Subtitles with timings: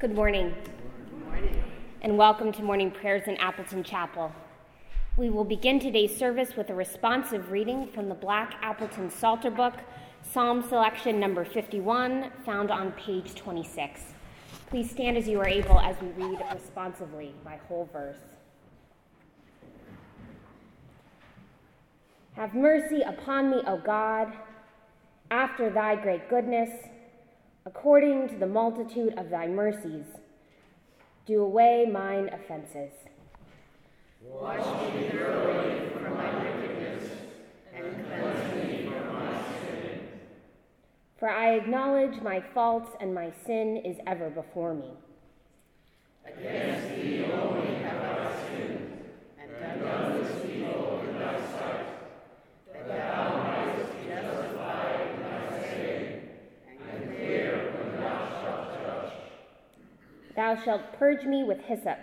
[0.00, 0.54] Good morning.
[1.10, 1.64] Good morning.
[2.02, 4.32] And welcome to morning prayers in Appleton Chapel.
[5.16, 9.74] We will begin today's service with a responsive reading from the Black Appleton Psalter Book,
[10.22, 14.02] Psalm selection number 51, found on page 26.
[14.70, 18.20] Please stand as you are able as we read responsively by whole verse.
[22.36, 24.32] Have mercy upon me, O God,
[25.32, 26.70] after thy great goodness
[27.68, 30.06] according to the multitude of thy mercies.
[31.26, 32.92] Do away mine offenses.
[34.22, 37.10] Wash me thoroughly from my wickedness,
[37.74, 40.00] and cleanse me from my sin.
[41.18, 44.92] For I acknowledge my faults, and my sin is ever before me.
[46.24, 48.92] Against thee only have I sinned,
[49.38, 51.86] and done this evil in thy sight,
[52.72, 53.38] that thou
[60.38, 61.98] Thou shalt purge me with hyssop,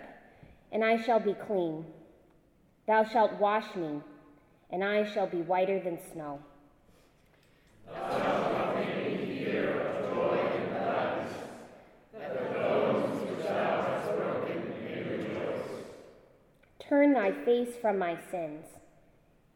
[0.70, 1.86] and I shall be clean.
[2.86, 4.02] Thou shalt wash me,
[4.68, 6.38] and I shall be whiter than snow.
[16.78, 18.66] Turn thy face from my sins,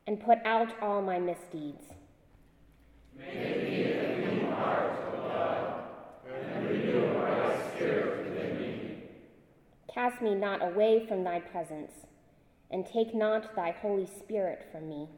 [0.07, 1.85] and put out all my misdeeds.
[3.15, 5.85] Make me a clean heart, O God,
[6.27, 8.21] and renew my spirit
[9.93, 11.93] Cast me not away from thy presence,
[12.71, 15.09] and take not thy Holy Spirit from me.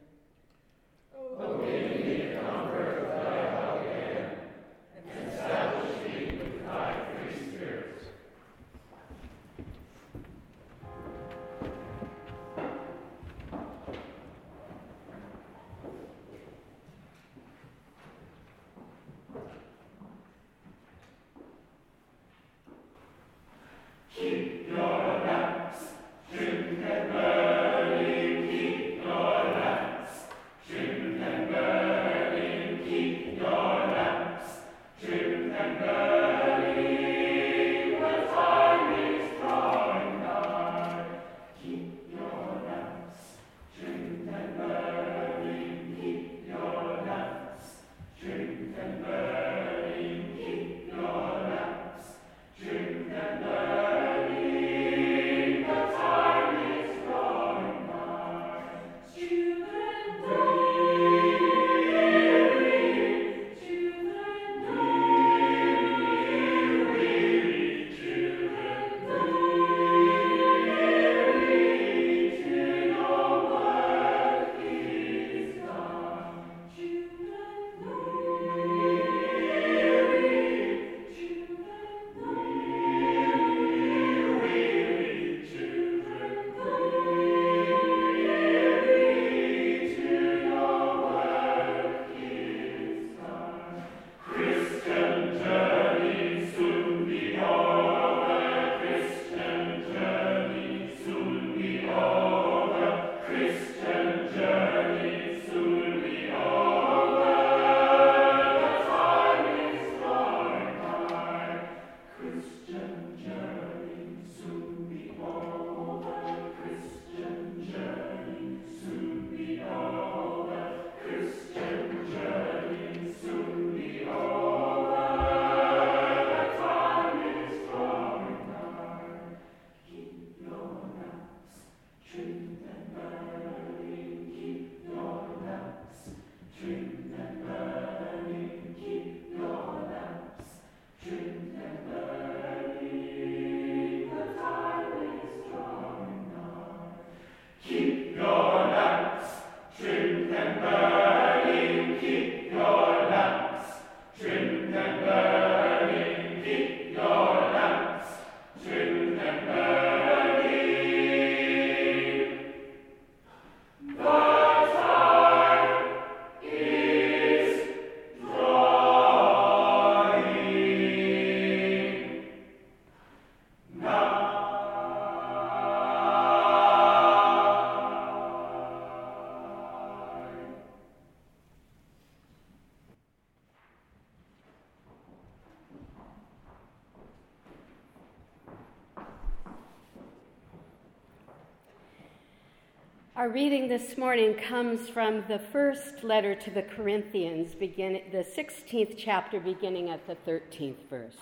[193.23, 198.95] Our reading this morning comes from the first letter to the Corinthians, begin, the 16th
[198.97, 201.15] chapter, beginning at the 13th verse.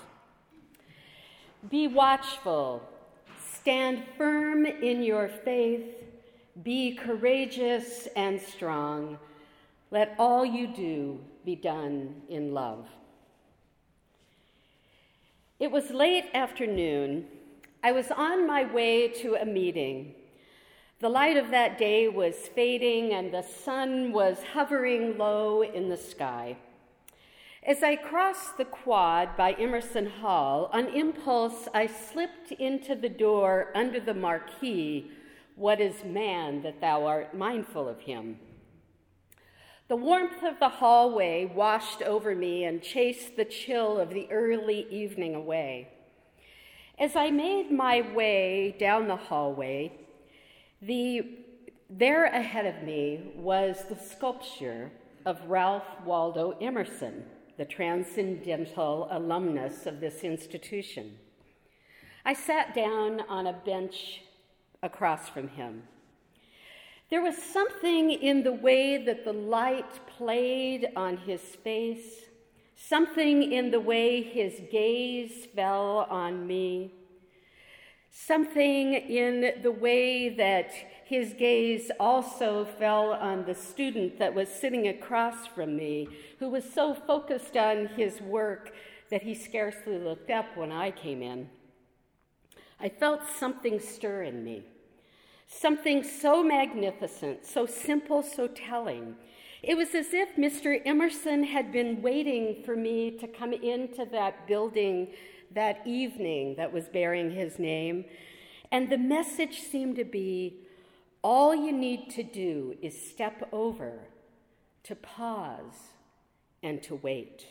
[1.69, 2.81] Be watchful,
[3.53, 5.86] stand firm in your faith,
[6.63, 9.19] be courageous and strong.
[9.92, 12.88] Let all you do be done in love.
[15.59, 17.27] It was late afternoon.
[17.83, 20.15] I was on my way to a meeting.
[21.01, 25.98] The light of that day was fading and the sun was hovering low in the
[25.98, 26.57] sky.
[27.63, 33.71] As I crossed the quad by Emerson Hall, on impulse, I slipped into the door
[33.74, 35.09] under the marquee,
[35.56, 38.38] What is man that thou art mindful of him?
[39.88, 44.86] The warmth of the hallway washed over me and chased the chill of the early
[44.92, 45.88] evening away.
[47.00, 49.97] As I made my way down the hallway,
[50.81, 51.39] the,
[51.89, 54.92] there ahead of me was the sculpture
[55.25, 57.25] of Ralph Waldo Emerson
[57.62, 61.16] the transcendental alumnus of this institution.
[62.25, 64.24] I sat down on a bench
[64.81, 65.83] across from him.
[67.12, 72.25] There was something in the way that the light played on his face,
[72.75, 76.94] something in the way his gaze fell on me,
[78.11, 80.71] something in the way that
[81.05, 86.07] his gaze also fell on the student that was sitting across from me,
[86.39, 88.73] who was so focused on his work
[89.09, 91.49] that he scarcely looked up when I came in.
[92.79, 94.63] I felt something stir in me,
[95.47, 99.15] something so magnificent, so simple, so telling.
[99.61, 100.81] It was as if Mr.
[100.85, 105.09] Emerson had been waiting for me to come into that building
[105.53, 108.06] that evening that was bearing his name.
[108.71, 110.62] And the message seemed to be
[111.24, 114.07] all you need to do is step over,
[114.83, 115.89] to pause,
[116.63, 117.45] and to wait.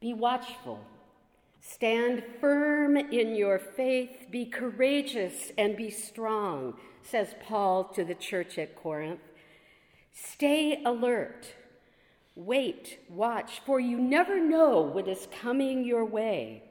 [0.00, 0.84] Be watchful.
[1.60, 4.26] Stand firm in your faith.
[4.30, 9.20] Be courageous and be strong, says Paul to the church at Corinth.
[10.12, 11.54] Stay alert.
[12.36, 16.62] Wait, watch, for you never know what is coming your way.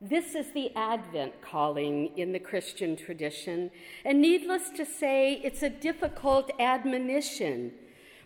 [0.00, 3.72] This is the Advent calling in the Christian tradition,
[4.04, 7.72] and needless to say, it's a difficult admonition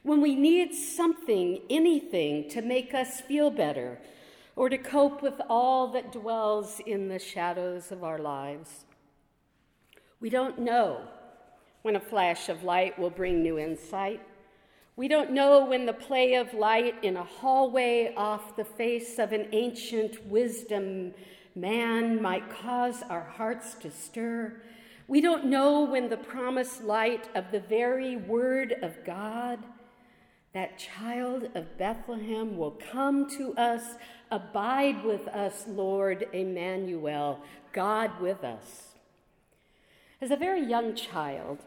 [0.02, 3.98] when we need something, anything, to make us feel better
[4.54, 8.84] or to cope with all that dwells in the shadows of our lives.
[10.20, 11.02] We don't know
[11.82, 14.20] when a flash of light will bring new insight.
[14.98, 19.32] We don't know when the play of light in a hallway off the face of
[19.32, 21.14] an ancient wisdom
[21.54, 24.60] man might cause our hearts to stir.
[25.06, 29.60] We don't know when the promised light of the very Word of God,
[30.52, 33.94] that child of Bethlehem, will come to us.
[34.32, 37.40] Abide with us, Lord Emmanuel,
[37.72, 38.96] God with us.
[40.20, 41.60] As a very young child,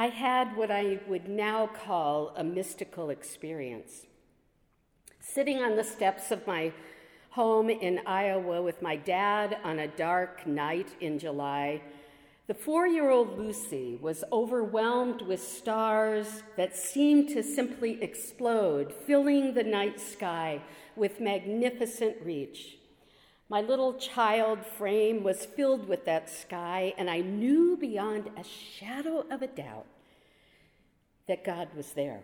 [0.00, 4.06] I had what I would now call a mystical experience.
[5.20, 6.72] Sitting on the steps of my
[7.32, 11.82] home in Iowa with my dad on a dark night in July,
[12.46, 19.52] the four year old Lucy was overwhelmed with stars that seemed to simply explode, filling
[19.52, 20.62] the night sky
[20.96, 22.78] with magnificent reach.
[23.50, 29.26] My little child frame was filled with that sky, and I knew beyond a shadow
[29.28, 29.86] of a doubt
[31.26, 32.22] that God was there.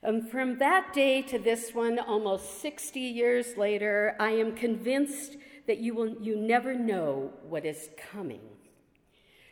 [0.00, 5.38] And um, from that day to this one, almost 60 years later, I am convinced
[5.66, 8.42] that you, will, you never know what is coming.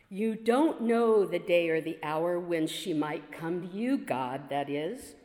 [0.07, 4.47] You don't know the day or the hour when she might come to you, God,
[4.49, 5.15] that is.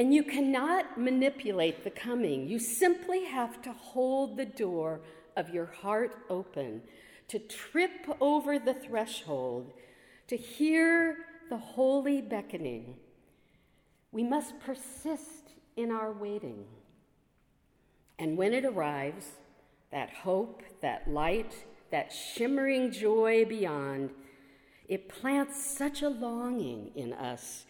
[0.00, 2.48] And you cannot manipulate the coming.
[2.48, 5.02] You simply have to hold the door
[5.36, 6.80] of your heart open,
[7.28, 9.74] to trip over the threshold,
[10.28, 11.18] to hear
[11.50, 12.96] the holy beckoning
[14.10, 16.64] we must persist in our waiting.
[18.18, 19.26] And when it arrives,
[19.92, 24.12] that hope, that light, that shimmering joy beyond,
[24.88, 27.66] it plants such a longing in us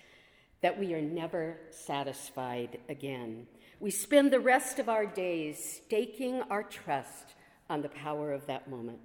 [0.62, 3.46] that we are never satisfied again.
[3.78, 7.34] We spend the rest of our days staking our trust
[7.68, 8.98] on the power of that moment.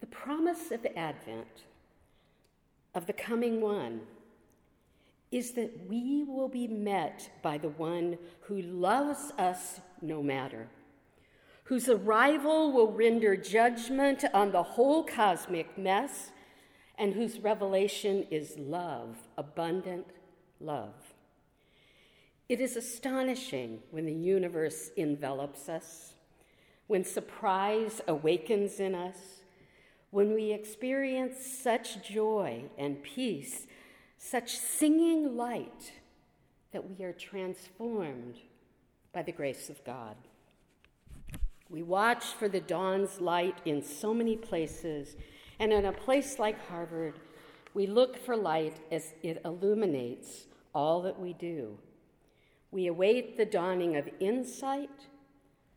[0.00, 1.64] The promise of the Advent,
[2.94, 4.00] of the coming one,
[5.30, 10.66] is that we will be met by the one who loves us no matter,
[11.64, 16.32] whose arrival will render judgment on the whole cosmic mess,
[17.00, 20.06] and whose revelation is love, abundant
[20.60, 21.14] love.
[22.46, 26.12] It is astonishing when the universe envelops us,
[26.88, 29.16] when surprise awakens in us,
[30.10, 33.66] when we experience such joy and peace,
[34.18, 35.92] such singing light,
[36.72, 38.40] that we are transformed
[39.14, 40.16] by the grace of God.
[41.70, 45.16] We watch for the dawn's light in so many places,
[45.60, 47.14] and in a place like Harvard,
[47.74, 51.76] we look for light as it illuminates all that we do.
[52.70, 54.90] We await the dawning of insight,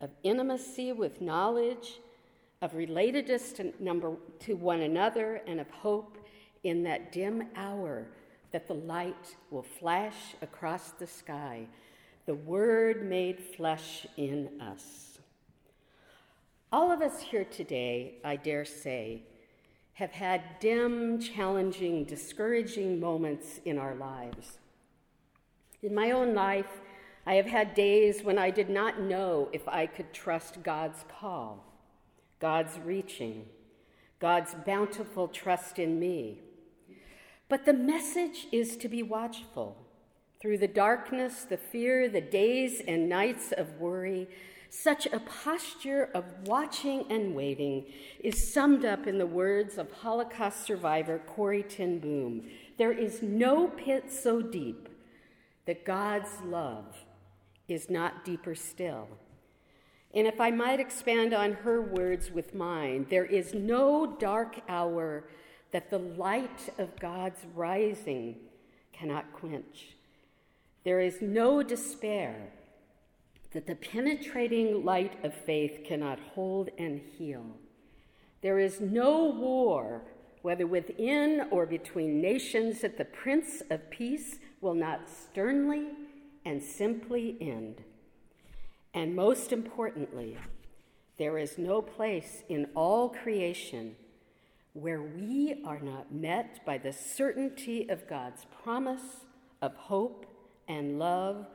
[0.00, 2.00] of intimacy with knowledge,
[2.62, 6.16] of relatedness to, number, to one another, and of hope
[6.62, 8.06] in that dim hour
[8.52, 11.66] that the light will flash across the sky,
[12.24, 15.18] the Word made flesh in us.
[16.72, 19.24] All of us here today, I dare say,
[19.94, 24.58] have had dim, challenging, discouraging moments in our lives.
[25.82, 26.80] In my own life,
[27.26, 31.64] I have had days when I did not know if I could trust God's call,
[32.40, 33.46] God's reaching,
[34.18, 36.40] God's bountiful trust in me.
[37.48, 39.76] But the message is to be watchful.
[40.40, 44.28] Through the darkness, the fear, the days and nights of worry,
[44.74, 47.84] such a posture of watching and waiting
[48.18, 52.42] is summed up in the words of Holocaust survivor Corrie ten Boom
[52.76, 54.88] There is no pit so deep
[55.66, 57.04] that God's love
[57.68, 59.06] is not deeper still.
[60.12, 65.24] And if I might expand on her words with mine, there is no dark hour
[65.70, 68.36] that the light of God's rising
[68.92, 69.96] cannot quench.
[70.84, 72.52] There is no despair
[73.54, 77.46] that the penetrating light of faith cannot hold and heal.
[78.42, 80.02] There is no war,
[80.42, 85.86] whether within or between nations, that the Prince of Peace will not sternly
[86.44, 87.82] and simply end.
[88.92, 90.36] And most importantly,
[91.16, 93.94] there is no place in all creation
[94.72, 99.24] where we are not met by the certainty of God's promise
[99.62, 100.26] of hope
[100.66, 101.46] and love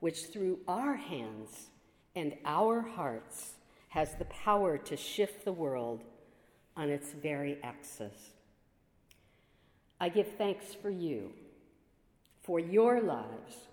[0.00, 1.68] which through our hands
[2.16, 3.54] and our hearts
[3.90, 6.02] has the power to shift the world
[6.76, 8.32] on its very axis.
[10.00, 11.32] I give thanks for you,
[12.42, 13.68] for your lives,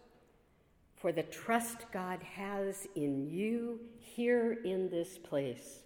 [0.98, 5.84] for the trust God has in you here in this place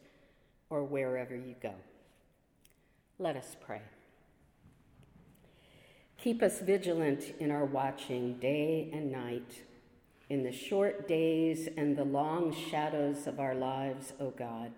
[0.70, 1.74] or wherever you go.
[3.20, 3.82] Let us pray.
[6.18, 9.64] Keep us vigilant in our watching day and night
[10.32, 14.72] in the short days and the long shadows of our lives, O God.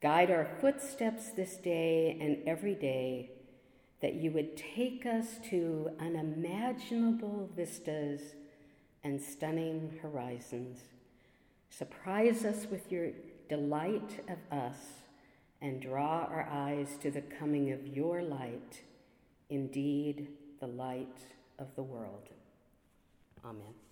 [0.00, 3.30] Guide our footsteps this day and every day,
[4.00, 8.22] that you would take us to unimaginable vistas
[9.04, 10.78] and stunning horizons.
[11.68, 13.08] Surprise us with your
[13.50, 14.78] delight of us
[15.60, 18.80] and draw our eyes to the coming of your light,
[19.50, 21.18] indeed, the light
[21.58, 22.30] of the world.
[23.44, 23.91] Amen.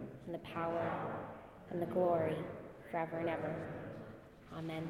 [0.25, 1.11] and the power,
[1.71, 2.35] and the glory,
[2.89, 3.55] forever and ever.
[4.57, 4.89] Amen.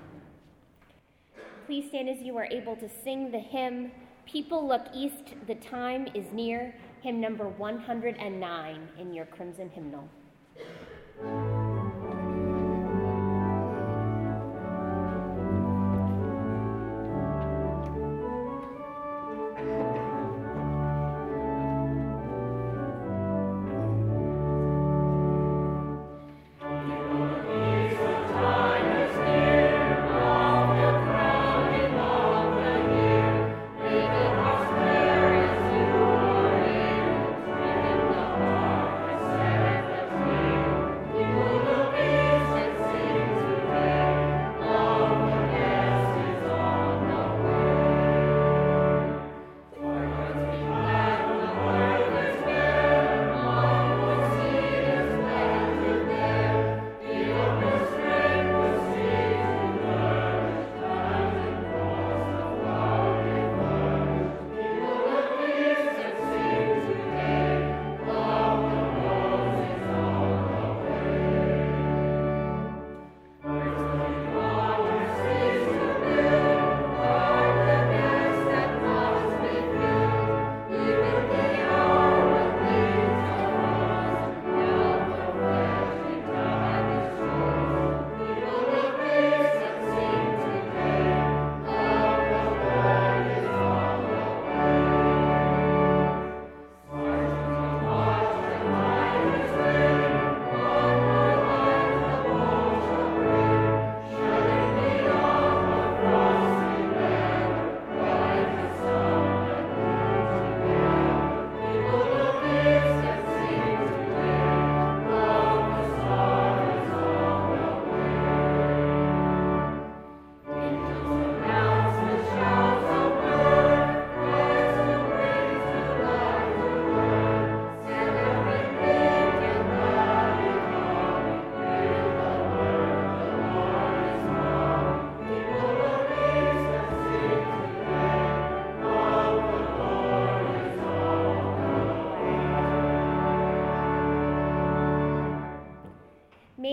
[1.66, 3.92] Please stand as you are able to sing the hymn,
[4.26, 10.08] People Look East, the Time is Near, hymn number 109 in your crimson hymnal.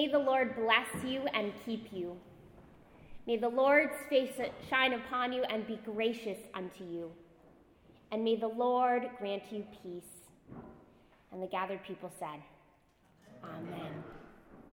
[0.08, 2.16] May the Lord bless you and keep you.
[3.26, 4.32] May the Lord's face
[4.70, 7.10] shine upon you and be gracious unto you.
[8.10, 10.08] And may the Lord grant you peace.
[11.30, 12.40] And the gathered people said,
[13.44, 14.02] Amen.